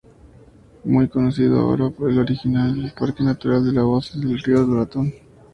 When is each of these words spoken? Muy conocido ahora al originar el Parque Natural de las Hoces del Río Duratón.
Muy 0.83 1.09
conocido 1.09 1.59
ahora 1.59 1.85
al 1.95 2.17
originar 2.17 2.71
el 2.75 2.91
Parque 2.91 3.21
Natural 3.23 3.63
de 3.63 3.71
las 3.71 3.83
Hoces 3.83 4.19
del 4.19 4.39
Río 4.39 4.65
Duratón. 4.65 5.13